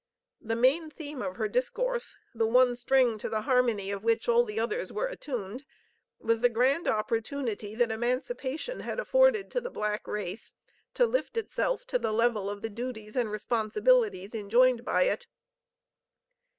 [0.41, 4.43] The main theme of her discourse, the one string to the harmony of which all
[4.43, 5.63] the others were attuned,
[6.17, 10.55] was the grand opportunity that emancipation had afforded to the black race
[10.95, 15.27] to lift itself to the level of the duties and responsibilities enjoined by it.